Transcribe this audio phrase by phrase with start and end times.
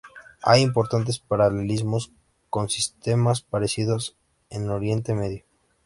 [0.41, 2.11] Hay importantes paralelismos
[2.49, 4.17] con sistemas parecidos
[4.49, 5.45] en Oriente Medio.